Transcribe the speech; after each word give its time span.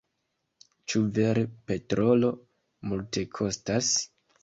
Ĉu 0.93 1.01
vere 1.17 1.45
petrolo 1.69 2.35
multekostas? 2.91 3.97